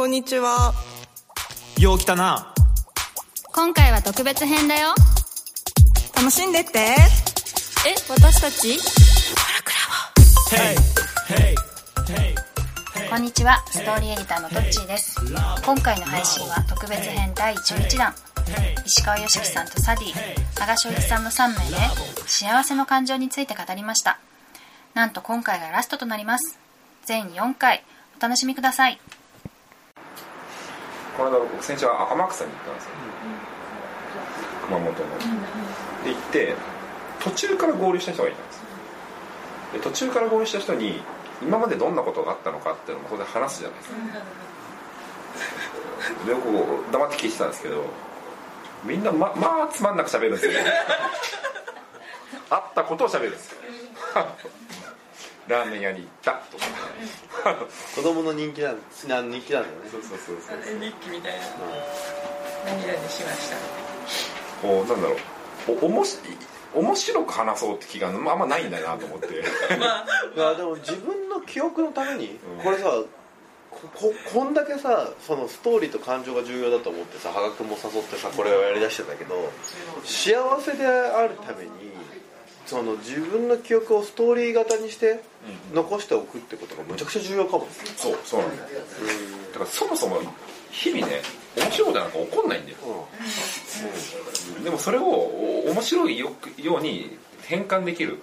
[0.00, 0.72] こんにちは。
[1.78, 2.54] よう来たな。
[3.52, 4.94] 今回は特別編だよ。
[6.16, 6.78] 楽しんでって。
[6.78, 6.96] え、
[8.08, 8.78] 私たち？
[13.10, 15.16] こんにちは、ストーリーエディターのトッチーです。
[15.66, 18.14] 今回の配信は特別編第11弾。
[18.86, 20.14] 石川良樹さんとサディ、
[20.58, 21.76] 長翔一さんの3名で
[22.26, 24.18] 幸せの感情について語りました。
[24.94, 26.58] なんと今回がラストとなります。
[27.04, 27.84] 全4回、
[28.18, 28.98] お楽しみください。
[31.20, 32.90] この間僕先週は天草に行ったんですよ、
[34.64, 34.94] 熊本の、
[36.02, 36.54] で行って
[37.22, 38.62] 途中から合流した人がいたんですよ。
[39.74, 41.02] で途中から合流した人に
[41.42, 43.96] 今までどんなことがあったのかっていうのも当然話すじゃないですか。
[46.26, 47.84] で僕こう黙って聞いてたんですけど
[48.82, 50.64] みんなままあつまんなく喋るんですよね。
[52.48, 53.58] あったことを喋るんですよ
[55.50, 56.64] ラーメン屋に行ったとか
[57.94, 59.90] 子供の人気なんな人気なんだよね。
[59.90, 61.40] そうそうそうそう日記みたいな
[62.72, 63.56] 涙にしました。
[64.62, 65.18] こうなんだろう。
[65.82, 66.18] おおもし
[66.72, 69.42] 面白く話そうって気があんまないんだなと思って。
[69.78, 70.06] まあ。
[70.34, 72.64] いやでも自分の記憶のためにうん。
[72.64, 73.02] これさ
[73.70, 79.50] こここんだけさそのストーリーと感情が重要だと思ってさ羽賀君も誘ってさこれをやりだしてたけど
[80.04, 81.70] 幸せであるために
[82.70, 85.24] その自分の記憶をストーリー型にして
[85.74, 87.66] 残しておくってことがむちゃくちゃ重要かも。
[87.96, 88.68] そうそうなんだよ。
[89.52, 90.20] だからそもそも
[90.70, 91.20] 日々ね
[91.56, 92.78] 面白いことなんか起こんないんだよ。
[94.62, 98.22] でもそれをお面白いよくように変換できる。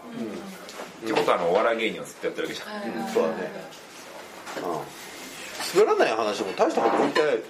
[1.04, 3.52] ってことはあのお笑い芸人をずっとやってるわけじゃん、うん、うん、そうだね。
[4.64, 5.07] うん
[5.74, 7.32] 滑らない話も大したこと起きてない。
[7.34, 7.44] よね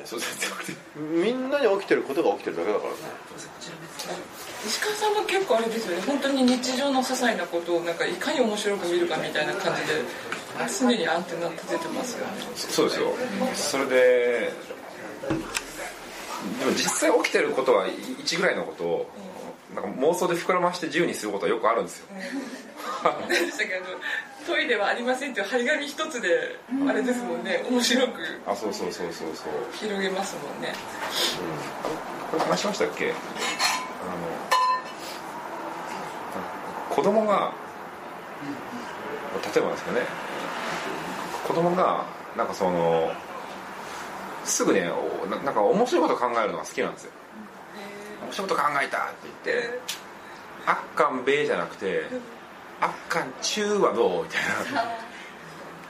[0.98, 2.98] みんなに起きてることが起きてるだけだからね。
[4.66, 6.04] 石川さんも結構あれですよね。
[6.06, 10.02] 本当に日常の些細なことをなんかいかに面白く見るかみたいな感じで
[10.80, 12.34] 常にアンテナ立ててますよね。
[12.56, 13.14] そうですよ。
[13.56, 14.52] それで
[16.60, 19.10] でも実際起きてることは1ぐらいのことを
[19.76, 22.08] なんか妄想で膨らまして自由にすることはよくあるんですよ
[24.48, 26.56] トイレはありませんっていう張り紙一つで
[26.90, 27.66] あれですもんね。
[27.70, 28.14] 面白く
[28.48, 29.52] あそうそうそうそうそう。
[29.74, 30.74] 広げますもんね。
[32.32, 33.12] これ話しましたっけ？
[33.12, 33.18] あの
[36.96, 37.52] 子供が
[39.54, 40.06] 例えばですけどね。
[41.46, 42.06] 子供が
[42.38, 43.12] なんかその
[44.46, 47.12] すぐねおななんか面白いこと考えるのが好きなんですよ。
[48.24, 49.16] 面白いこと考えたって
[49.46, 49.80] 言って
[50.66, 52.06] 「あっかんべー」じゃなくて
[52.82, 54.84] 「あっかんちゅうはどう?」みたいな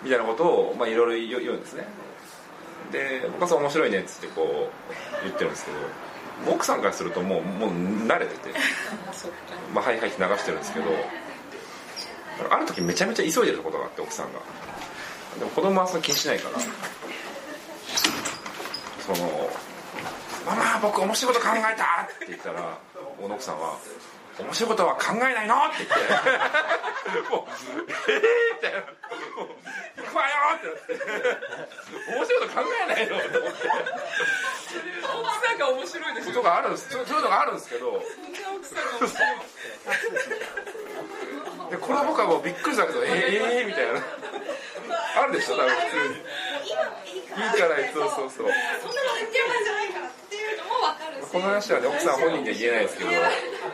[0.04, 1.88] みたいなことをまあいろいろ言うんですね
[2.92, 4.72] で僕はそう面白いねっつってこ
[5.22, 7.70] う言ってるんですけど奥さんからするともうもう
[8.08, 8.58] 慣れてて
[9.10, 9.38] あそっか
[9.74, 10.86] 「まあ、はいはい」って流してるんですけど
[12.52, 14.40] ある時めちゃめちゃ急いでることがあって奥さんが
[15.40, 16.60] でも子供はそれ気にしないから
[19.06, 19.50] その
[20.46, 22.78] 「ママ僕面白いこと考えた!」って言ったら
[23.20, 23.76] 小野奥さんは
[24.40, 25.96] 「面白いことは考えないの?」って言って。
[27.30, 27.52] もう
[28.12, 28.80] 「ええー!」みたいな
[29.38, 29.48] 「もう
[30.04, 30.94] 行くわよ!」ってなって
[32.12, 33.68] 「面白いこと考えないの?」って思って
[35.08, 36.90] 奥さんが面白いですとがあるんです。
[36.90, 38.04] そうそういうのがあるんですけど。
[41.70, 44.02] でこれは僕はもうびっくりしたけどえー、えー、みたいな。
[45.22, 46.16] あるでしょ多分普通に。
[46.16, 46.20] い
[46.70, 46.74] い
[47.52, 48.48] からそうそうそう
[51.32, 53.10] この話はね奥さん本人には言えないですけど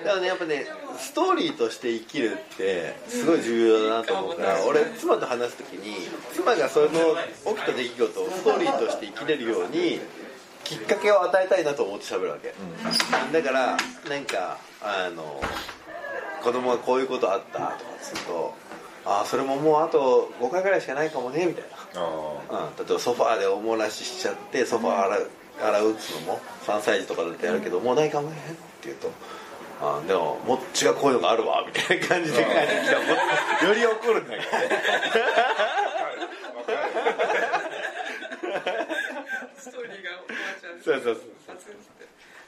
[0.03, 0.65] だからねやっぱね
[0.97, 9.99] ストーリーとして生きるってすごい重要だなと思うから、俺妻と話す時に妻がその起きた出来事をストーリーとして生きれるように
[10.63, 12.53] きっかけを与えたいなと思って喋るわけ、
[13.33, 13.77] だから
[14.09, 15.41] なんかあの
[16.43, 18.53] 子供がこういうことあったとかすると
[19.05, 21.83] ああそれももうあと5回ぐらいしかないかもねみたいな。
[21.95, 25.29] あうん、例えばソファーでおもらししちゃってソファー洗う
[25.61, 29.11] 洗うっつうのも3歳児とかだってやるけど、もうないかもねって言うと
[29.83, 32.51] あでももっちがこういうのがあるわみたいな感じで帰って
[32.83, 33.17] きたらもっ
[33.59, 34.51] とより怒るんだけど。
[34.57, 34.63] ね
[39.57, 40.79] ストーリーがおばあちゃん。
[40.81, 42.03] そうそうそう発生して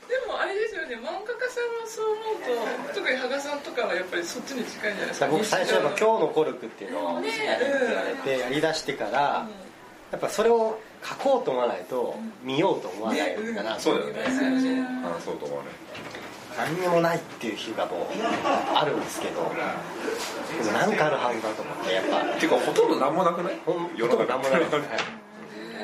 [0.07, 5.27] でもあれですよね漫画家さんはそう思うと特に羽賀さんとかはやっぱりそっちに近いんじゃないですか。
[5.27, 7.31] 僕最初は「今日のコルク」っていうのをね。
[7.31, 9.47] 言われてやりだしてから
[10.11, 14.13] やっぱそれを書こうと思わないと見ようと思わないのかなそうだよね。
[14.61, 14.87] ね。
[15.03, 15.65] あそうと思うね
[16.57, 18.05] 何にもないっていう日がもう
[18.73, 19.45] あるんですけどで
[20.63, 22.39] も何かあるはずだと思ってやっぱ。
[22.39, 23.59] ていうかほとんど何もなくない？
[23.65, 24.59] ほとんど何もない？
[24.59, 24.81] です本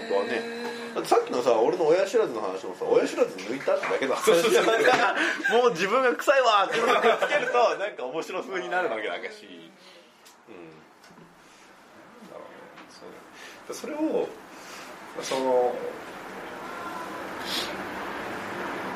[0.09, 0.61] 当はね。
[1.05, 5.15] さっきのさ俺の親知らずの話もさ親知らず抜いたってだけだだから
[5.61, 9.71] もう自分が臭いわって自分がくっつけるとなんか面白風になるわけだし。
[13.71, 14.27] それを
[15.21, 15.73] その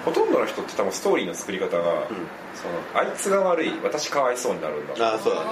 [0.05, 1.83] ほとんどの人って多分ストーリーの作り方が、
[2.53, 4.93] そのあいつが悪い私かわいそうになるんだ。
[4.93, 5.47] ああそうだね。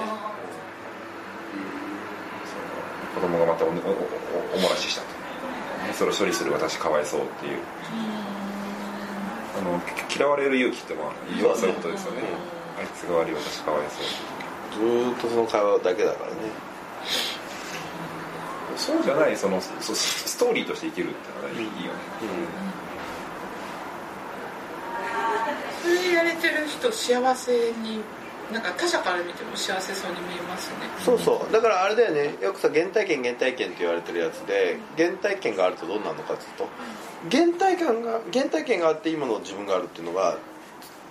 [3.14, 3.76] 子供がまたおおおお
[4.60, 5.08] もらししたと。
[5.92, 7.58] それを処理する私かわいそうっていう。
[9.56, 12.22] あのき嫌われる勇気ってまあ要はそういうことですよね。
[12.78, 14.04] あいつが悪い私かわいそう
[14.80, 16.36] ずーっとその会話だけだからね。
[18.76, 22.30] そうじゃないそのそストーリーとして生きるってのがいいいいよね、それ
[26.14, 28.00] やれてる人幸せに
[28.52, 30.76] なんか他者から見ても幸せそうに見えますね。
[31.04, 31.52] そうそう。
[31.52, 32.36] だからあれだよね。
[32.42, 36.68] よくさ原体験原体験って言われてるやつで原体験があるとどうなるのかっていうと
[37.30, 40.38] 原体験が原体験があって今の自分があるっていうのが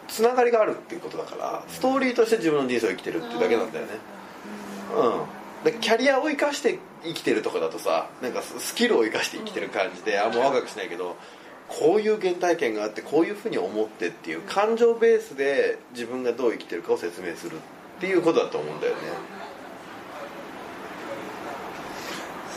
[0.08, 3.92] つながりがあるっていうことだからストーリーとして自分の人生を生きてるっていうだけなんだよね。
[4.96, 5.72] うん。
[5.72, 11.16] でキャリアを生かして生きてるとかだとさなんかスキルを生かして生きてる感じであんま若くしないけど
[11.80, 17.60] こういう原体験があってこういうふうに思ってっていう感情ベースで自分がどう生きてるかを説明するっ
[18.00, 19.00] ていうことだと思うんだよね。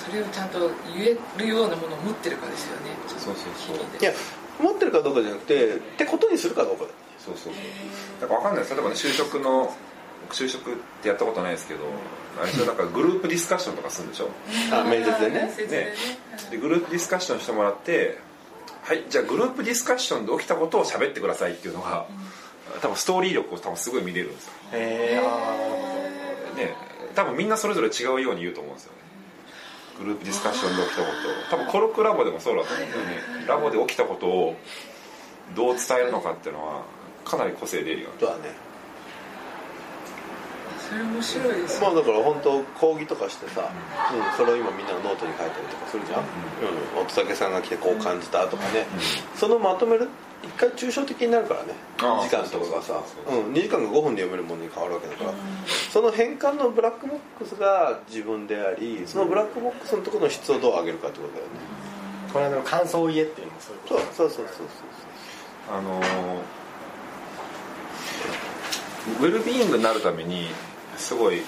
[0.07, 2.91] それをちゃんと言えるようなものを持ってるかですよね。
[3.09, 3.77] そうそうそう。
[4.01, 4.13] いや
[4.61, 6.85] 持ってるかどうかじゃなくてってことにするかどうか
[7.19, 8.21] そうそうそう。
[8.21, 8.75] だから分かんないです。
[8.75, 9.75] 例えばね就職の
[10.31, 11.81] 就職ってやったことないですけど
[12.41, 14.29] あれでなんかグループディスカッションとかするんでしょ？
[14.73, 15.41] あ面接でね。
[15.43, 15.95] 面接でねね。
[16.51, 18.19] でグループディスカッションしてもらって
[18.87, 22.07] はいじゃあグループディスカッションで起きたことを喋ってくださいっていうのが、
[22.81, 24.53] 多分ストーリー力を多分すごい見れるんですよ。
[24.75, 26.77] へえあね
[27.17, 28.99] 多分みんなそれぞれ違うように言うと思うんですよね。
[29.99, 31.09] グループディスカッションで起きたこ
[31.51, 33.47] と多分コルクラボでもそうだと思うんだよね。
[33.49, 34.55] ラボで起きたことを
[35.57, 36.85] どう伝えるのかっていうのは
[37.25, 38.15] かなり個性出るよね。
[38.21, 38.43] そうだね。
[38.45, 38.66] そ
[40.95, 43.71] れ面白いですまあだから本当講義とかしてさ、
[44.13, 48.87] うん、それを今みんなのノートに書いたりとかするじゃん、うん、乙武さんが来てこう感じたとかね、
[49.35, 50.09] そのまとめる？
[50.45, 51.73] 一回抽象的になるからね。
[51.99, 52.89] ああ2時間とかがさ。
[52.89, 53.51] そうそうそうう。
[53.51, 55.33] ん2時間が5分で読めるものに変わるわけだから、
[55.91, 61.51] その変換のブラックボックスが自分でありそのブラックボックスのところの質をどう上げるかってことだよね。
[62.33, 64.67] この間の感想を言えっていうのもそういうことそうそうそうそう。
[65.77, 66.67] あのー
[69.21, 70.49] ウェルビーイングになるために
[70.97, 71.43] すごい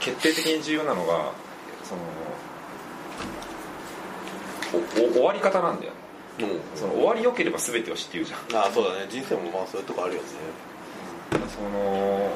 [0.00, 1.32] 決定的に重要なのが
[1.82, 2.02] その
[4.74, 5.92] おお終わり方なんだよ。
[6.38, 6.50] そう。
[6.50, 8.56] うんその終わり良ければ全てを知っていうじゃん。
[8.56, 9.06] ああそうだね。
[9.08, 10.28] 人生もまあそういうとこあるよね。
[11.48, 12.30] その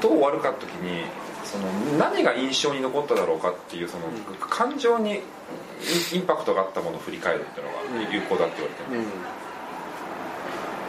[0.00, 1.04] どう終わるかって時に
[1.44, 1.64] その
[1.98, 4.04] 何が印象に残っただろうかっていうその
[4.38, 5.20] 感情にイン
[6.18, 9.00] インパクトがあったものを振り返るっていうのが有効だって言われてる。
[9.00, 9.06] うん。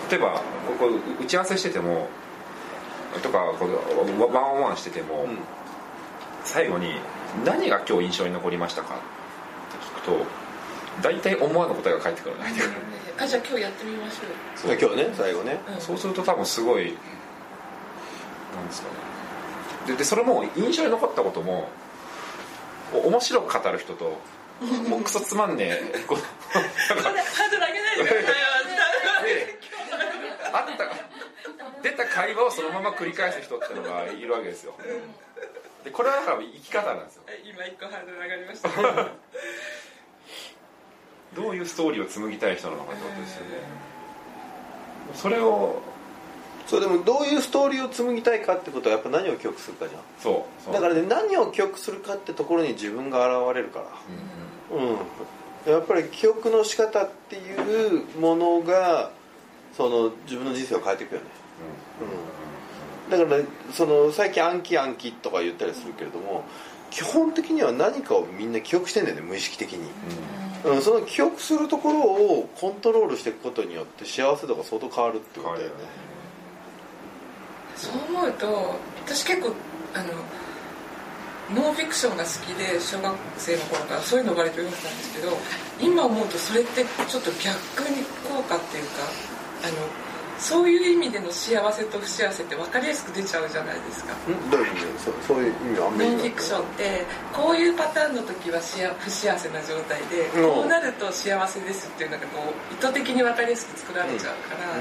[0.09, 0.89] 例えばここ
[1.21, 2.07] 打ち合わせしてても
[3.21, 5.37] とかこうワンオンワンしてても、うん。
[6.43, 6.95] 最後に
[7.43, 10.25] 「何が今日印象に残りましたか?」って聞くと
[11.01, 14.77] 大体思わぬ答えが返ってくる相手からあじゃあ今日やってみましょう。
[14.79, 15.59] 今日ね最後ね。
[15.75, 15.81] うん。
[15.81, 16.97] そうすると多分すごい
[18.55, 18.93] なんですかね。
[19.87, 21.69] ででそれも印象に残ったことも
[22.93, 24.19] お面白く語る人と
[24.89, 28.33] もうクソつまんねえ ハードル上げないでくださいよ
[29.23, 29.59] で
[30.53, 30.89] あった
[31.83, 34.73] 出た会話をそのまま繰り返す人ってのがいるわけですよ。
[35.83, 37.21] でこれはだから生き方なんですよ。
[37.45, 38.69] 今一個ハードル上がりました。
[41.39, 43.51] どういうストーリーを紡ぎたい人なのかってことですよね。
[45.13, 45.79] それを
[46.65, 50.01] そうでもどういうストーリーを紡ぎたいかってことはやっぱ何を記憶するかじゃん。
[50.19, 50.73] そうそう。
[50.73, 53.85] だからね何を記憶するかってところに自分が現れるから。
[54.71, 54.97] うん
[55.71, 59.11] やっぱり記憶の仕方っていうものが
[59.75, 61.27] その自分の人生を変えていくよね。
[61.41, 61.46] うん
[63.09, 63.37] だから、
[63.73, 66.43] その最近暗記暗記とか言ったりするけれども
[66.89, 68.53] 基本的には何かをみん。
[68.53, 69.03] な記憶してん。
[69.05, 69.89] だよね無意識的に、
[70.65, 75.73] うん、その記憶するところをコントロールしていくことによって幸せ度が相当変わるってことだよね
[77.75, 79.53] そう思うと私結構
[79.93, 80.13] あの
[81.61, 84.71] ノンフィクションが好きで小学生の頃からそういうのを割と読ん。
[84.71, 84.97] でたん。
[84.97, 85.37] ですけど
[85.79, 89.03] 今思うとそれってちょっと逆に効果っていうか
[89.63, 90.06] あの
[90.39, 94.13] そういう意味での幸せと不幸せって分かりやすく出ちゃうじゃないですか。
[94.27, 96.09] うんどういう意味でそうそういう意味はあんまり。
[96.09, 100.53] ノンフィクションってこういうパターンの時は幸不幸せな状態でうん。
[100.53, 104.77] こうなると幸せですっていうのがこう意図的に分かりやすく作られちゃうから、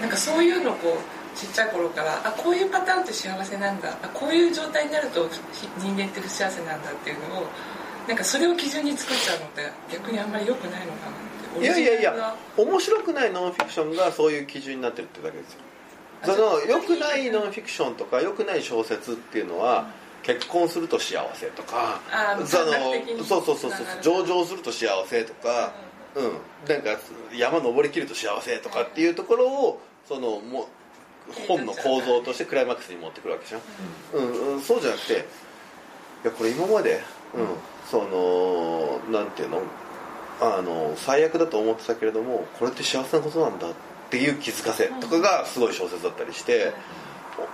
[0.00, 7.46] なんかそういうのをこうちっちゃい頃からあこういうパターンって幸せなんだあこういう状態になるとひ人間って不幸せなんだっていうのを
[8.06, 15.60] なんかそれを基準に作っちゃうのって逆にあんまり良くないのかないやいやいや面白くないノンフィクションがそういう基準になってるってだけですよ。
[16.24, 19.88] その良くないノンフィクションとか良くない小説っていうのは
[20.22, 22.00] 結婚すると幸せとか
[22.46, 22.72] その
[23.24, 25.72] そうそうそうそう上場すると幸せとか
[26.14, 26.32] うん。
[26.68, 26.96] なんか
[27.34, 30.68] 山登りきると幸せとかっていうところをそのも
[31.28, 33.60] う本の構造としてクライマックスに持ってくるわけじゃん、
[34.14, 35.16] うんうん、そうじゃなくてい
[36.24, 37.00] やこれ今まで、
[37.34, 37.46] うん、
[37.90, 39.60] そのなんていうの？
[40.42, 43.72] あの最悪だと思ってたけれどもこれって幸せなことなんだっ
[44.10, 46.72] ていう気づかせとかがすごい小説だったりして、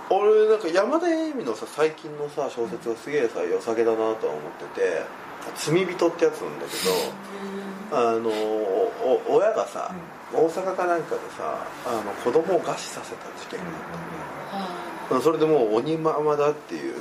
[0.09, 5.03] お俺なんか山田栄美のさ最近のさ小説がすげえさ良さげだなとは思ってて
[5.55, 9.93] 「罪人」ってやつなんだけどあのお親がさ、
[10.33, 13.65] 大阪かなんかでさあの子供を餓死させた事件が
[14.51, 15.19] あったの。
[15.19, 16.95] ね、それでもう鬼ママだっていう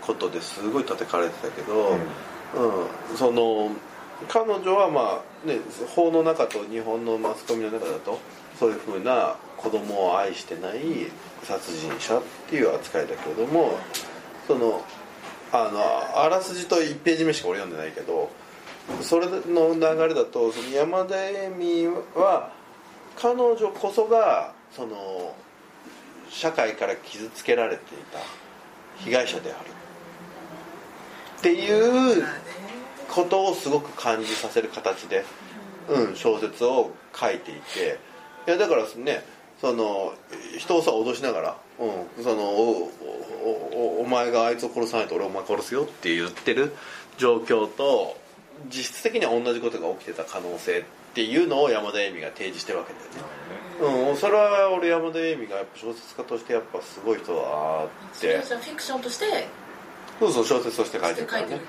[0.00, 3.70] ことですごい叩かれてたけど、うんその
[4.26, 5.58] 彼女はまあね
[5.94, 8.18] 法の中と日本のマスコミの中だと
[8.58, 10.80] そういうふうな子供を愛してない
[11.44, 13.78] 殺人者っていう扱いだけれども
[14.46, 14.82] その
[15.52, 18.30] あのあらすじと1ページ目しか俺読んでないけど
[19.02, 22.52] それの流れだとその山田恵美は
[23.16, 25.34] 彼女こそがその
[26.28, 28.18] 社会から傷つけられていた
[29.04, 29.78] 被害者である。
[31.38, 32.24] っていう
[33.08, 35.24] ことをすごく感じさせる形で、
[35.88, 37.98] うん、小説を書いていて
[38.46, 39.24] いやだからですね
[39.60, 40.12] その
[40.56, 42.90] 人をさ脅しながら、うん、そのお
[43.42, 46.72] おおお前があいつを殺さないと俺お前殺すよって言ってる
[47.16, 48.16] 状況と
[48.66, 50.84] 実質的には同じことが起きてた可能性っ
[51.14, 57.88] ていうのを山田栄美が提示してるわけだよね、うん、それは俺山田栄美がやっぱ小説家としてやっぱすごい人だなっ
[58.20, 58.38] て。
[58.38, 59.48] フィクションとして
[60.20, 61.60] そうそう小説として書いてるからね。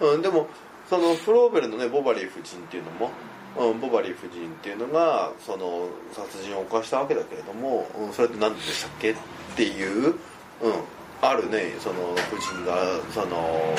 [0.00, 0.48] うん、でも
[0.92, 3.10] そのフローベルのねボバリー夫人っていうのも、
[3.58, 9.14] うん、ボバリー夫人っていうのがその殺人を犯したわけだけれども、うん、それって何でしたっけっ
[9.56, 10.14] ていう、うん、
[11.22, 13.74] あるねその夫人がその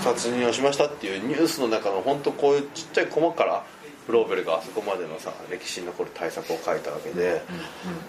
[0.00, 3.62] 殺人をしましたっていうニュースの中の本当こういうちっちゃいコマから
[4.06, 7.42] フローベルがあそこまでのさ歴史に残る対策を書いたわけで、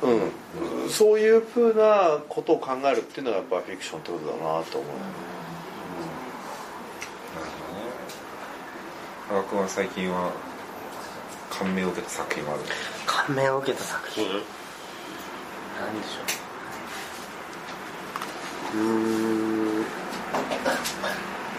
[0.02, 5.32] うんそういうふうなことを考えるっていうのがやっぱフィクションってことだなと思う。
[7.34, 7.82] なるほどね
[9.32, 10.34] 羽賀君は最近は
[11.50, 12.64] 感銘を受けた作品はある？
[13.06, 14.26] 感銘を受けた作品？
[14.28, 18.78] 何でしょう。
[18.78, 18.84] う
[19.80, 19.86] ん、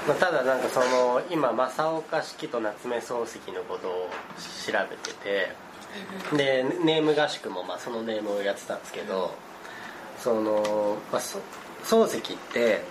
[0.07, 4.11] まあ、ただなんかその今正岡子規と夏目漱石のことを
[4.67, 9.35] 調べててでネーム合宿もまあそのネームをやってたんですけど
[10.19, 11.39] その、まあ、そ
[11.85, 12.83] 漱石って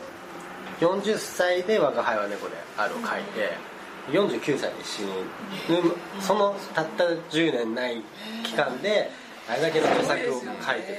[0.79, 3.70] 40歳で「我が輩は猫である」を書いて
[4.09, 5.07] 49歳で死ぬ。
[6.21, 8.01] そのたった10年ない
[8.43, 9.09] 期間で
[9.47, 10.97] あれだけの著作を書いてる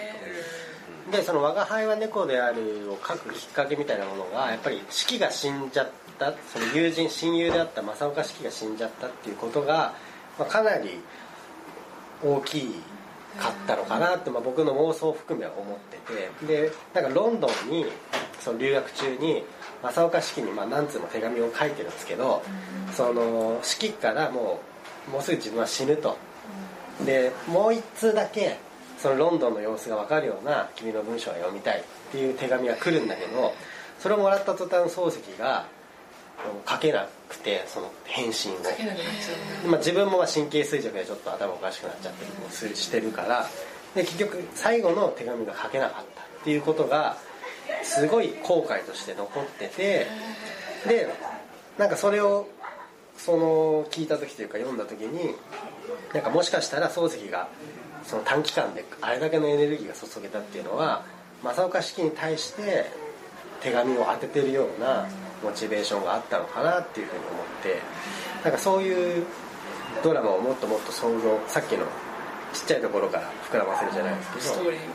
[1.11, 1.17] と。
[1.17, 9.95] でその「我が輩は猫である」を書くきっかけみたいなものがやっぱり四季が死んじゃったその友人親友であった正岡子規が死んじゃったっていうことが、
[10.39, 11.01] まあ、かなり
[12.25, 12.83] 大きい
[13.39, 15.99] かったのかなって、まあ、僕の妄想を含めは思って
[16.47, 16.47] て。
[16.47, 17.87] でなんかロンドンに
[18.41, 19.45] その留学中に
[19.83, 22.43] 正岡子規にまあ何通も手紙を書いてるんですけど、
[22.93, 24.61] その子規からも
[25.09, 26.17] うもうすぐ自分は死ぬと、
[27.05, 28.59] でもう一通だけ
[28.99, 33.53] そのロンドンの様子が分かるような君の文章が読みたいっていう手紙が来るんだけど
[33.99, 35.67] それをもらった途端漱石が
[36.69, 38.57] 書けなくてその返信を。
[39.67, 43.49] まあ、自分もまあ神経衰弱でちょっと頭おかしくなっちゃってもうしてるから。
[43.95, 47.17] で結局最後の手紙が書けなかったっていうことが
[47.83, 50.07] すごい後悔として残ってて
[50.87, 51.09] で
[51.79, 52.49] なんかそれを
[53.17, 55.35] その聞いた時というか読んだ時に
[56.13, 57.49] なんかもしかしたら漱石が
[58.05, 61.05] その短期間であれだけのエネルギーが注げたっていうのは
[61.43, 62.87] 正岡子規に対して
[63.61, 65.07] 手紙を当ててるような
[65.43, 67.81] モチベーションがあったのかなっていうふうに思って
[68.45, 69.27] なんかそういう
[70.03, 71.85] ドラマをもっともっと想像さっきの
[72.53, 74.89] ちっちゃいところから膨らませるじゃないですけどストーリーをね。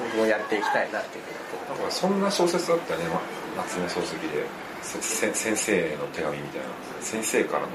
[0.00, 3.20] 僕もやっていきたいなっていうふうに思ってそんな小説だったねま
[3.62, 4.44] 夏目漱石で。
[4.82, 6.66] せせ先生の手紙みたいな。
[7.00, 7.68] 先生からの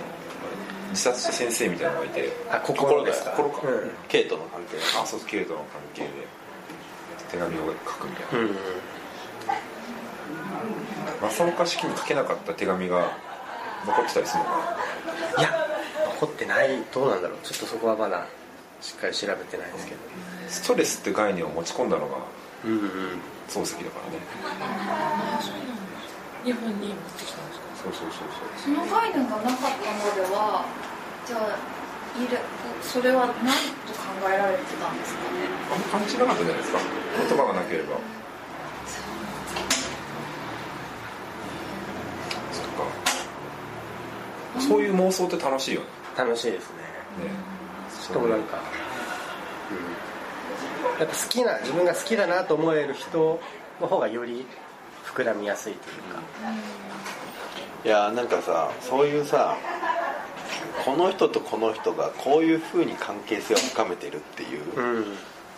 [0.90, 2.30] 自殺した先生みたいなのがいて。
[2.52, 3.32] あ心ですか？
[3.32, 3.92] 心か、うん。
[4.10, 4.78] ケイトの関係。
[5.02, 6.10] あそうケイトの関係で
[7.32, 8.58] 手紙を書くみたいな、うん
[11.22, 13.18] 正岡式に書けなかった手紙が
[13.86, 14.78] 残ってたりするのか
[15.38, 15.42] な？
[15.42, 15.68] いや
[16.20, 16.84] 残ってない。
[16.94, 17.38] どうなんだろう。
[17.44, 18.28] ちょっとそこはまだ
[18.82, 20.02] しっかり調べてないですけど。
[20.48, 22.18] ストレスって概念を持ち込んだのが
[22.64, 23.20] うんうん
[23.50, 24.20] 漱石だからね。
[24.44, 25.76] あそうなんだ
[26.46, 27.68] 日本に持ってきたんですか？
[27.84, 30.66] そうそうそうその概念がなかったのでは
[31.28, 31.60] じゃあ
[32.18, 32.40] いる
[32.82, 33.54] それは何
[33.84, 35.52] と考えられてたんですかね？
[35.70, 36.80] そうあんま感じなかったじゃないですか。
[37.28, 37.98] 言葉がなければ。
[42.54, 42.88] そっか。
[44.62, 45.88] そういう妄想って楽しいよね。
[46.18, 46.88] 楽しいですね。
[47.20, 47.57] し
[48.12, 48.60] かもなんか、
[49.72, 53.40] うん、やっぱ好きな自分が好きだなと思える人
[53.82, 54.46] の方がより
[55.06, 56.22] 膨らみやすいというか、
[57.86, 59.58] いやなんかさそういうさ
[60.86, 65.06] この人とこの人がこういうふうに関係性を深めてるっていう、うん。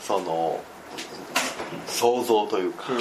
[0.01, 0.60] その
[1.88, 2.98] 想像というか、うん。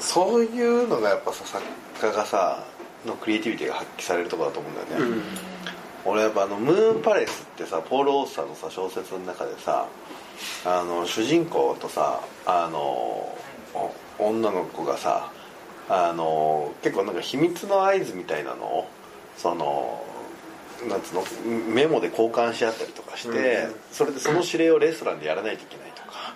[0.00, 1.62] そういうのがやっぱさ作
[2.00, 2.64] 家がさ
[3.04, 5.22] のクリエイティビティが発揮されるところだと思うんだよね、
[6.04, 9.86] 俺やっぱあのムーンパレスってさポール・オースターのさ小説の中でさ
[10.66, 15.32] あの主人公とさあのお女の子がさ
[15.88, 18.88] あの結構なんか秘密の合図みたいなのを
[19.36, 20.04] その
[20.88, 21.24] なんつうの
[21.74, 26.34] メモで交換し合ったりとかして、それでその指令をレストランでやらないといけないとか、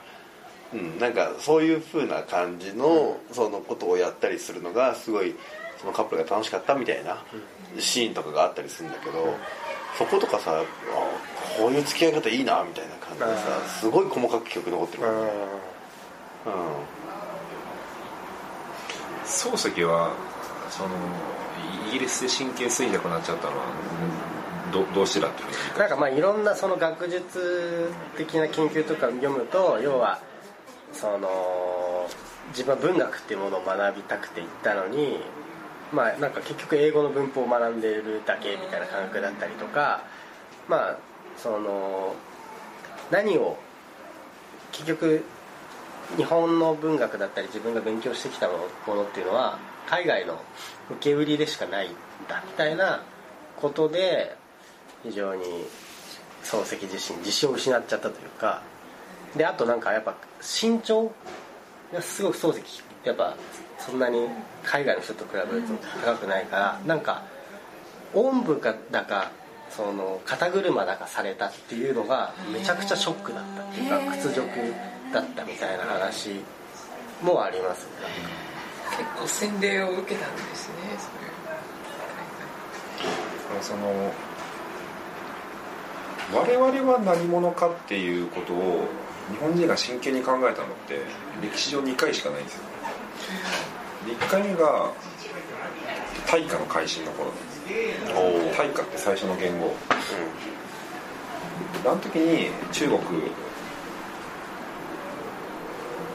[0.72, 5.34] うん、なんかそういう風な感じのそのことをやったりするのがすごい
[5.78, 7.22] そのカップルが楽しかったみたいな
[7.78, 9.34] シーンとかがあったりするんだけど、
[9.96, 10.64] そことかさあ
[11.58, 15.12] こういう付き合い方いいなみたいな感じでさすごい細かく記憶残ってる、うん。
[19.24, 20.14] 漱石は
[20.70, 20.90] その
[21.88, 24.72] イギリスで神経衰弱になっちゃったのはうん。
[24.72, 30.20] どどうしてだっていうふうになんかまあいろんなその学術的な研究とか読むと要は
[30.92, 32.06] その
[32.50, 35.20] 自分は文学っていうものを学びたくて行ったのに
[35.92, 40.02] まあなんか結局英語の文法を学んでるだけみたいな感覚だったりとか
[40.68, 40.98] まあ
[41.36, 42.14] その
[43.10, 43.56] 何を
[44.72, 45.24] 結局
[46.16, 50.40] 日本の文学だったり自分が勉強してきたものっていうのは海外の
[50.90, 51.92] 受け売りでしかないん
[52.28, 53.02] だみたいな
[53.56, 54.36] ことで
[55.02, 55.42] 非常に
[56.42, 58.62] 漱石自身自信を失っちゃったというか
[59.36, 61.12] であとなんかやっぱ身長
[61.92, 63.36] がすごく漱石やっぱ
[63.78, 64.28] そんなに
[64.64, 67.22] 海外の人と比べると高くないからなんか
[68.14, 69.30] おんぶかだか
[69.70, 73.62] その肩車だかされたっていうのがめちゃくちゃショックだった。
[73.62, 74.48] っていうか屈辱
[75.12, 76.40] だったみたいな話
[77.22, 77.84] もあります。
[77.84, 77.90] ね
[78.90, 81.08] 結構洗礼を受けたんですねそ
[83.54, 83.62] れ。
[83.62, 84.12] その
[86.32, 88.86] 我々は何者かっていうことを
[89.30, 91.00] 日本人が真剣に考えたのって
[91.42, 92.62] 歴史上2回しかないんですよ。
[92.64, 92.67] で
[94.06, 94.90] 1回目が
[96.26, 97.30] 大化の改新の頃。
[98.56, 99.74] 大化って最初の言語。
[101.84, 102.98] あの時に中国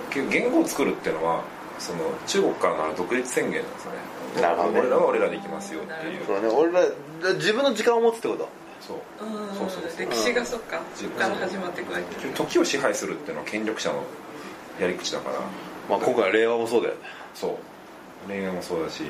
[0.10, 1.44] 結局言語を作るっていうのは
[1.80, 3.98] その中国からの独立宣言なんですよね。
[4.42, 4.80] なるほどね。
[4.80, 6.26] 俺らは俺らで行きますよっていう。
[6.26, 6.48] そうね。
[6.48, 6.82] 俺ら
[7.36, 8.50] 自分の時間を持つってこと？
[8.82, 8.98] そう。
[9.26, 9.56] うん。
[9.56, 10.06] そうそうそう。
[10.06, 10.82] 歴史がそっか。
[10.96, 12.28] そっから始まっていくわけ。
[12.30, 14.04] 時を支配するっていうのは権力者の
[14.80, 15.36] やり口だから
[15.90, 17.02] まあ今回令和もそうだよね。
[17.34, 17.58] そう。
[18.28, 19.04] 恋愛もそうだし。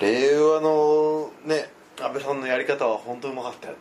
[0.00, 3.78] 令和のね安倍さんのやり方は本当にうまかったよね、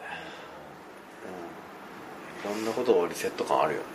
[2.45, 3.85] うん、いろんなことをリセット感あるよね。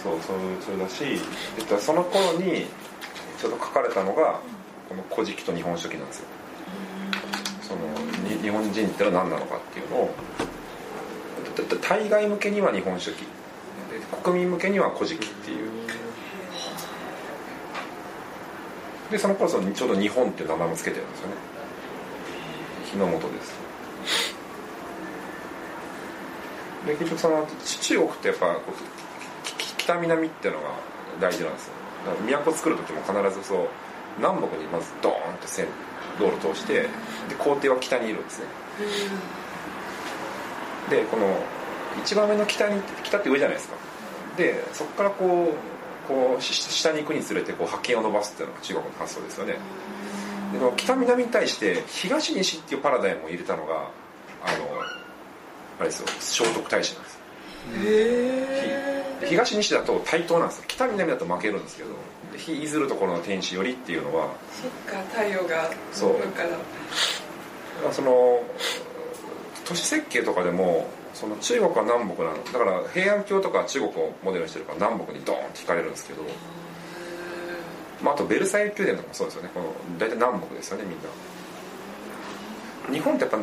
[0.00, 1.04] そうそうそれだし
[1.58, 2.66] えっとその頃に
[3.40, 4.40] ちょっと書かれたのが
[4.88, 6.26] この「古事記」と「日本書紀」なんですよ。
[7.62, 7.80] その
[8.30, 10.14] に日本人ってのは何なのかっていうのを
[11.82, 13.22] 対外向けには日本書紀。
[13.22, 13.26] で
[14.22, 15.70] 国民向けには「古事記」っていう
[19.10, 21.34] でその頃そのちょうど日本っていう名前も付けてるんですよね。
[22.92, 23.54] 日の本です。
[26.86, 27.46] で結局その
[27.80, 30.70] 中国ってやっぱこうきき北南っていうのが
[31.20, 31.72] 大事なんですよ。
[32.06, 33.68] だから都作る時も必ずそう
[34.18, 35.66] 南北にまずドーンと線
[36.18, 36.88] 道路通してで
[37.38, 38.46] 皇帝は北にいるんですね。
[40.90, 41.26] でこの
[41.98, 43.76] 一番上の北に北って上じゃないですか。
[44.36, 49.54] でそこからこうこうし下に行くにつれてこう覇権を伸ばすっていうのが中国の発想ですよね。
[50.52, 53.88] でこの北南に対して東西っていうパラダイムを入れたのがあの
[55.80, 57.18] あれですよ聖徳太子なんです。
[59.26, 60.64] ひ東西だと対等なんですよ。
[60.68, 61.88] 北南だと負けるんですけど
[62.32, 66.12] で日いずるところの天使よりっていうのはそっか太陽がそう。
[66.12, 66.42] 昇るか
[67.84, 68.42] らその
[69.64, 72.44] 都市設計とかでもその中国は南北なの。
[72.44, 76.22] だから平安京とか中国をモデルにしてるから南北にドーンって引かれるんですけど、
[78.04, 79.50] まあ、あとベルサイユ宮殿とかもそうですよね。
[79.54, 81.08] この大体南北ですよねみんな。
[82.92, 83.38] 日本ってやっぱ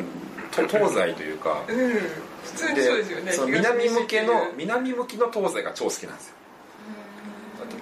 [0.62, 1.90] と東西というかうん。
[2.44, 3.32] 普通にそうですよね。
[3.32, 6.34] その南向けの南向きの東西が超好きなんですよ。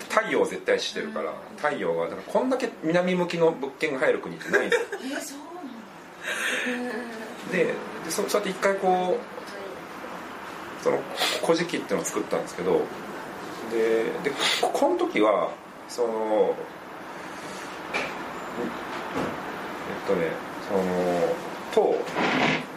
[0.08, 4.76] 太陽を絶対してるから太陽がだからこんだけ南向きの物件が入る国ってないんで
[5.20, 5.40] すよ。
[7.50, 7.74] でで
[8.08, 9.41] そそうやって一回こう
[10.82, 10.98] その
[11.44, 12.80] 「古事記」っていうのを作ったんですけど
[13.70, 15.50] ででここの時は
[15.88, 16.54] その
[19.88, 20.26] えっとね
[20.68, 21.98] そのと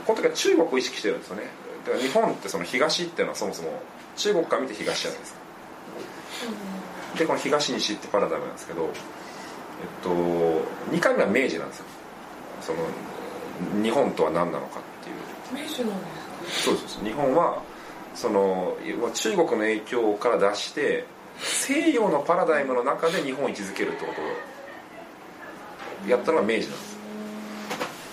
[0.06, 1.44] この時は中国を意識してるんですよね。
[1.86, 3.82] だから日本ってその東っていうのはそもそも
[4.16, 5.40] 中国から見て東じゃないですか。
[7.18, 8.90] でこの東西ってパラダイムなんですけど、えっ
[10.04, 10.10] と、
[10.92, 11.86] 2回目は明治なんですよ。
[12.62, 12.80] その
[13.84, 15.64] 日本とは何なのかっていう。
[15.64, 16.06] 明治なんで
[16.50, 17.00] すそうです。
[17.04, 17.62] 日本は
[18.16, 18.78] その
[19.14, 21.06] 中国の影響から出して
[21.40, 26.96] 西洋のパラダイムの中で日本を位置づけるってことをやったのが明治なんです。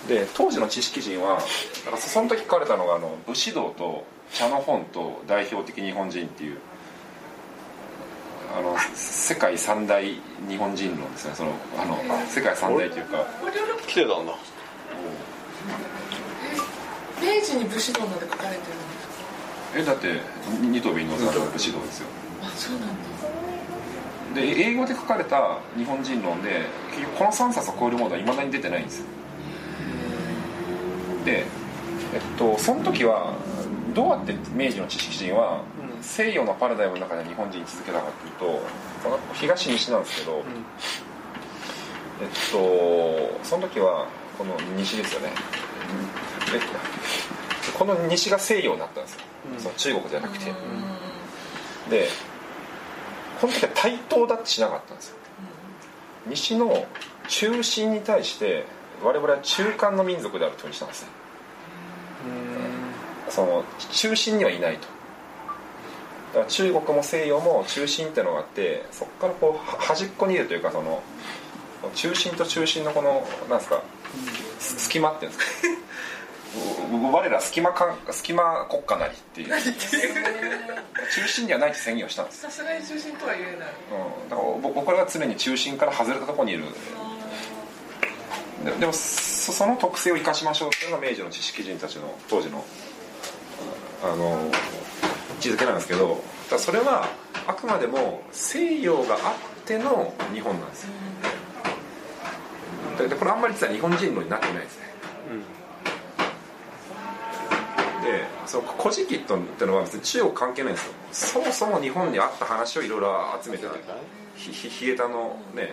[0.09, 1.41] で当時の知識人はだ
[1.85, 6.59] からその時書かれたのがあの武士道と茶の本と代表的日本人っていう
[8.57, 11.35] あの世界三大日本人論ですね。
[11.35, 13.25] そのあの世界三大というか。
[13.87, 14.33] 来てたんだ。
[17.21, 18.82] 明治に武士道まで書かれてるんですか
[19.75, 20.21] えだって
[20.61, 22.09] 二頭瓶の武士道ですよ。
[22.43, 22.95] あそうなんだ。
[24.35, 29.07] で英語で書かれた日本人論で結局この3冊を超えるものはいまだに出てないんですよ。
[31.25, 31.45] で
[32.15, 33.35] えっとその時は
[33.95, 35.63] どうやって明治の知識人は
[36.01, 38.63] 西洋のパラダイムの中で日本人に続けたかっていうと
[39.35, 40.43] 東西なんですけど、
[42.21, 45.31] えっとその時はこの西ですよね。
[46.55, 49.21] えこの西が西洋になったんですよ、
[49.59, 50.45] その中国じゃなくて、
[51.91, 52.09] で
[53.41, 55.17] この時は対等だってしなかったんですよ。
[56.27, 56.87] 西の
[57.29, 58.65] 中心に対して
[59.03, 61.09] 我々は中間の民族であるというふうにしたんですね。
[63.29, 64.87] その中心にはいないと。
[66.35, 71.03] だから中国も西洋も中心っていうのがあってそこからこうは端っこにいるというかその
[71.95, 73.83] 中心と中心のこのなんですか
[74.59, 75.82] す隙間っていうんですかう
[76.99, 79.49] 我ら隙間か隙間国家なりっていう。
[81.15, 82.41] 中心にはないって宣言をしたんです。
[82.43, 83.55] さすがに中心とは言えない。
[83.57, 86.65] うん、だからぼ僕らが常に中心から外れたところにいる。
[88.65, 92.65] ででもそその特性を生かしましょうっていうのが明治の知識人たちの当時の
[94.05, 94.39] あの
[95.35, 97.09] 位置づけなんですけどだそれは
[97.47, 100.91] あくまでも西洋があっての日本なんですよ。
[102.99, 104.85] ででこれあんまり実は日本人論になってないですね、
[108.03, 110.93] でその古事記ってのは別に中国関係ないんですよ。
[111.13, 113.73] そもそも日本にあった話をいろいろ集めてて
[114.37, 115.73] ひひひえたのね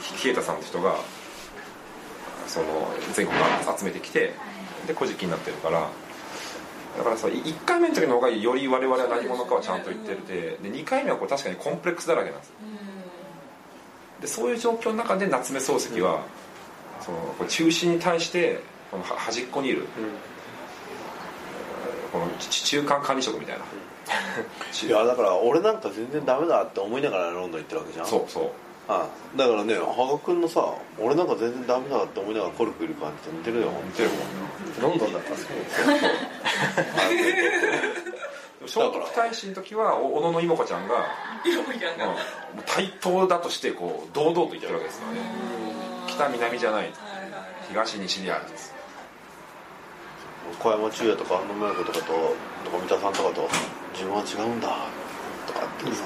[0.00, 0.96] ひひえたさんって人が
[2.46, 2.66] その
[3.12, 4.32] 全国から集めてきて
[4.86, 5.88] で古事記になってるから
[6.98, 12.54] だからさ1回目の時の方がより我々は何者かはちゃんと言ってるてで2回目はこれ確かにコンプレックスだらけなんですよ。
[14.20, 16.22] でそういう状況の中で夏目漱石は、
[17.02, 18.60] その中心に対して
[18.94, 19.88] このは端っこにいる、
[22.12, 23.64] このち中間管理職みたいな、
[24.86, 28.06] いやだから俺なんか全然ダメだって思いながらロンドン行ってるわけじゃん。
[28.06, 28.50] そうそう。
[28.86, 30.62] あだからね羽賀君のさ
[30.98, 34.18] 俺なんか全然ダメだって思いながらコルクいる感じと似てるよ似てるもん
[34.82, 35.52] ロンドンだったんですか
[38.66, 41.06] 聖徳太子の時はお小野妹子ちゃんが、
[42.66, 45.20] 対等だとしてこう堂々と言ってるわけですよね。
[46.06, 46.92] 北南じゃない。
[47.70, 48.74] 東西にあるんです
[50.58, 52.36] 小山中也とか安野桃子とかと
[52.70, 53.48] 富田さんとかと
[53.92, 54.68] 自分は違うんだ
[55.46, 56.04] とかってさ、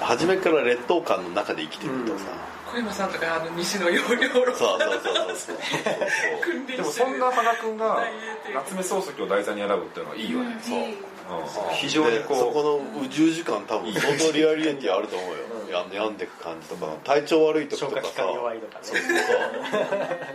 [0.00, 2.24] 初めから劣等感の中で生きてるとさ、
[2.72, 5.56] 小山さんとかあの西の要領論そうそうそうそうそう。
[6.76, 8.02] でもそんな羽賀君が
[8.54, 10.78] 夏目漱石を題材に選ぶっていうのはいいよね、そう。
[10.78, 11.11] うん
[11.74, 12.62] 非常にでそここ
[12.94, 15.36] の宇宙時間多分相当リアリティあると思うよ、
[15.70, 18.22] や病んでく感じとか体調悪い時とかさ。
[18.22, 18.80] 弱いとかね。
[18.82, 19.04] そうそ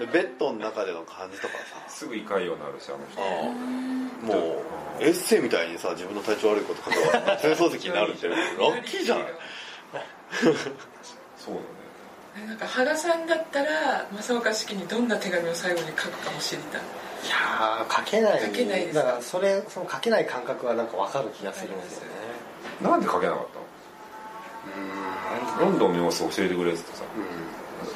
[0.03, 3.21] うでベッドの中での感じとかうすぐ胃潰瘍になるしあの人。
[3.21, 4.57] さも
[4.99, 9.25] うエッセイみたいにさ自分の体調悪いこと書けば戦争石になるって ラッキーじゃない
[11.37, 11.61] そうだ
[12.41, 12.47] ね。
[12.47, 16.81] なんか原さんだったら正岡式にどんな手紙を最後に書くかも知りたい
[17.25, 18.41] いやー書けない。
[18.41, 22.11] 書けないですだからそれその書けない感覚はなんか分かる気がするんですよね。
[22.81, 23.65] なんで書けなかったの？
[25.59, 27.03] ロンドンの様子を教えてくれってさ、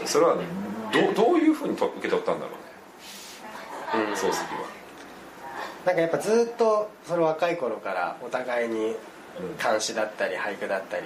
[0.06, 0.36] それは
[0.92, 2.52] どどういうふうにと受け取ったんだろ
[3.94, 4.36] うね、漱石は。
[5.86, 8.96] なんかやっぱずっとその若い頃からお互いに
[9.58, 11.04] 漢詩だったり俳句だったり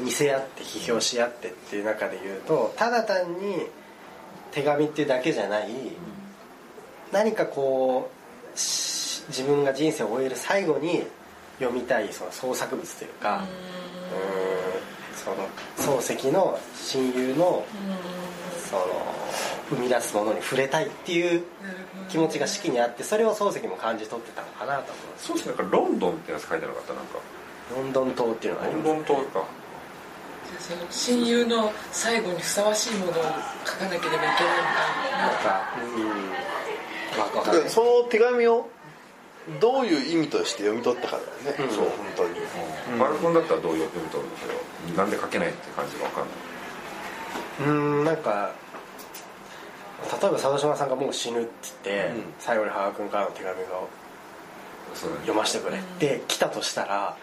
[0.00, 3.66] 見せ合って批評し合ってっていう中で言うとただ単に
[4.50, 5.68] 手紙っていうだけじゃない
[7.12, 8.10] 何かこ
[8.54, 11.04] うし自分が人生を終える最後に
[11.58, 14.88] 読みたいその創作物というかうん。
[15.18, 17.64] その漱石の親友の
[18.70, 18.84] その
[19.70, 21.42] 生み出すものに触れたいっていう
[22.08, 27.18] 気持ちが式にあってそれを漱石も感じ取ってたのかなと思いますそうですねなんかロンドンってやつ書いてなかったなんか。
[27.74, 29.44] ロンドン島っていうのがありロンますドン島か
[30.58, 36.47] その親友の最後にふさわしいものを書かなければいけないんだなんか、わかん
[37.68, 38.68] その手紙を
[39.60, 42.38] どういう意味として読み取ったかだよね、そう本当に。
[42.98, 46.34] マルコンだったらどういう読み取るのそれをなんで書けないって感じが分かんない。
[47.60, 48.52] うーんなんか
[50.20, 51.50] 例えば佐渡島さんがもう死ぬって
[51.84, 52.22] 言って、うん。
[52.38, 53.88] 最後に羽賀君からの手紙を
[54.94, 57.16] 読ませてくれって来たとしたら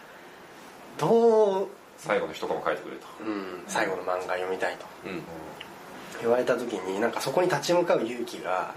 [0.98, 1.68] どう、
[1.98, 3.08] 最後の一コマ書いてくれと。
[3.26, 5.22] うん、最後の漫画読みたいとうん。
[6.22, 8.74] 言われた時になんかそこに立ち向かう勇気が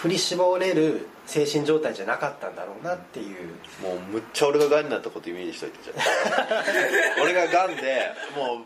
[0.00, 3.48] 振り絞れる精神状態じゃなかったんだろうなっていう。
[3.82, 5.96] もうむっちゃ俺ががんになったことイメージしといてじゃん
[7.22, 8.58] 俺ががんでもう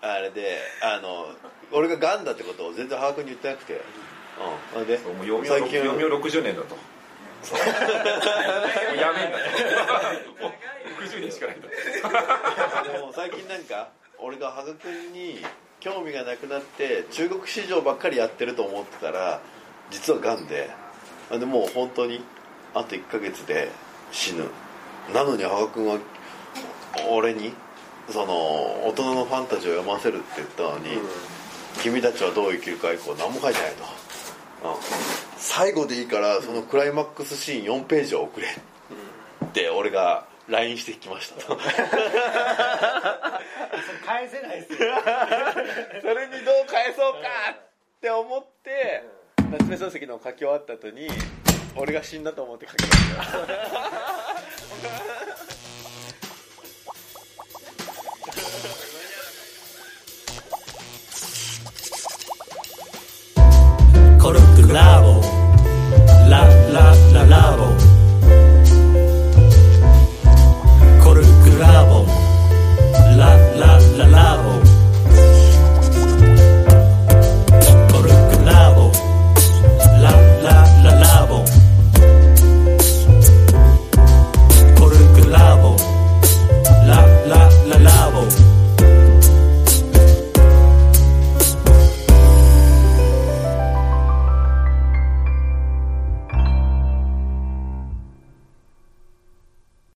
[0.00, 1.28] あれであの
[1.70, 3.80] 俺ががんだってことを全然把握に言ってなくて。
[4.74, 4.86] うん。
[4.86, 6.74] でもう読みを最近読みを60年だと。
[6.74, 6.82] も
[7.54, 11.68] うやめんだともう60年しかないんだ。
[12.84, 15.44] とでも最近なんか俺が羽賀君に
[15.78, 19.40] 興味がなくなって中国市場ばっかりやってると思ってたら
[19.90, 20.70] 実はがんで
[21.30, 22.20] あでもう本当に
[22.74, 23.70] あと1ヶ月で
[24.12, 24.44] 死ぬ。
[25.12, 25.98] なのに羽賀君は
[27.10, 27.52] 俺に
[28.10, 28.34] その
[28.86, 30.98] 大人のファンタジーを読ませるって言ったのに、
[31.82, 33.84] 君たちはどう生きるか以降何も書いてないと、
[34.68, 34.80] うん。
[35.36, 41.40] 最後でいいからそのクライマックスシーン4ページを送れって俺が LINE してきました。
[41.44, 41.56] と
[44.04, 44.94] 返せないですよ。
[46.00, 47.18] それにどう返そうか
[47.52, 49.04] って思って
[49.50, 51.08] 夏目漱石の書き終わった後に
[51.74, 52.88] 俺が死んだと思って書きま
[53.24, 53.32] し
[64.18, 64.22] た。
[64.22, 65.17] コルクラボ。